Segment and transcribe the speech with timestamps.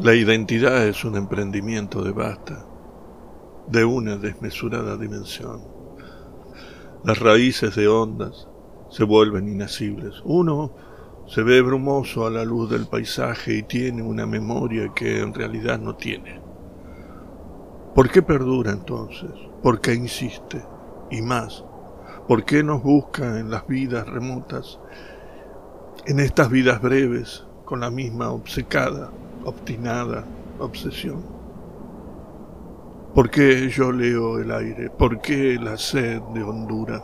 [0.00, 2.66] La identidad es un emprendimiento de basta,
[3.68, 5.62] de una desmesurada dimensión.
[7.04, 8.48] Las raíces de ondas
[8.90, 10.20] se vuelven inacibles.
[10.24, 10.74] Uno
[11.28, 15.78] se ve brumoso a la luz del paisaje y tiene una memoria que en realidad
[15.78, 16.40] no tiene.
[17.94, 19.30] ¿Por qué perdura entonces?
[19.62, 20.60] ¿Por qué insiste?
[21.12, 21.64] Y más,
[22.26, 24.80] ¿por qué nos busca en las vidas remotas,
[26.04, 29.12] en estas vidas breves, con la misma obcecada,
[29.44, 30.24] obstinada
[30.58, 31.22] obsesión?
[33.14, 34.90] ¿Por qué yo leo el aire?
[34.90, 37.02] ¿Por qué la sed de hondura?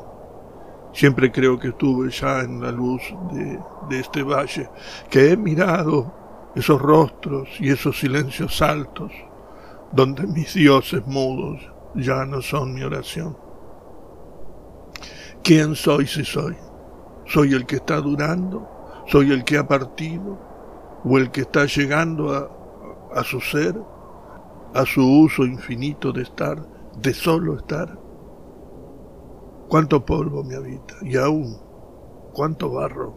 [0.92, 3.58] Siempre creo que estuve ya en la luz de,
[3.88, 4.68] de este valle,
[5.08, 6.12] que he mirado
[6.56, 9.12] esos rostros y esos silencios altos,
[9.92, 11.60] donde mis dioses mudos
[11.94, 13.36] ya no son mi oración.
[15.42, 16.56] ¿Quién soy si soy?
[17.26, 18.68] ¿Soy el que está durando?
[19.06, 20.49] ¿Soy el que ha partido?
[21.04, 22.32] ¿O el que está llegando
[23.12, 23.74] a, su ser?
[24.74, 26.62] ¿A su uso infinito de estar,
[27.00, 27.98] de solo estar?
[29.70, 31.56] cuánto polvo me habita y aún
[32.34, 33.14] cuánto barro.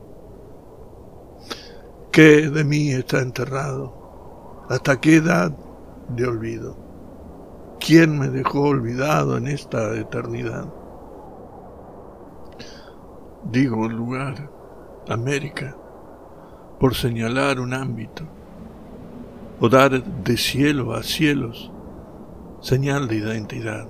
[2.11, 4.63] ¿Qué de mí está enterrado?
[4.69, 5.51] ¿Hasta qué edad
[6.09, 6.77] de olvido?
[7.79, 10.71] ¿Quién me dejó olvidado en esta eternidad?
[13.51, 14.49] Digo lugar,
[15.09, 15.75] América,
[16.83, 18.25] por señalar un ámbito,
[19.61, 21.71] o dar de cielo a cielos
[22.59, 23.87] señal de identidad.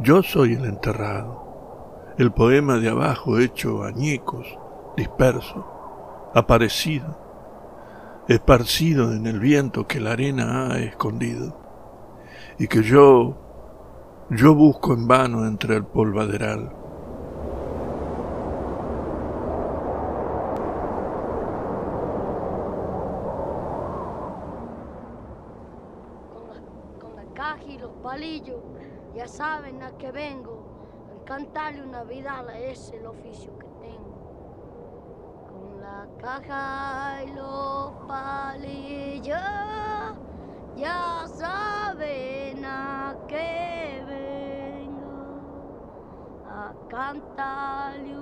[0.00, 4.46] Yo soy el enterrado, el poema de abajo hecho añicos,
[4.98, 5.64] disperso,
[6.34, 7.16] aparecido,
[8.28, 11.56] esparcido en el viento que la arena ha escondido,
[12.58, 13.38] y que yo,
[14.28, 16.81] yo busco en vano entre el polvaderal.
[27.34, 28.60] Caja y los palillos
[29.14, 30.64] ya saben a qué vengo.
[31.10, 35.46] Al cantarle una vida es el oficio que tengo.
[35.50, 39.38] Con la caja y los palillos,
[40.76, 45.40] ya saben a qué vengo.
[46.46, 48.21] A cantarle